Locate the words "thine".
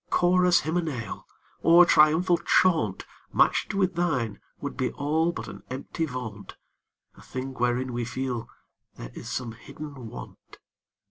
3.93-4.39